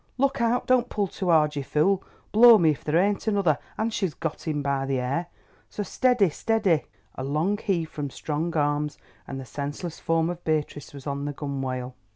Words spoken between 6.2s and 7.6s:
steady!" A long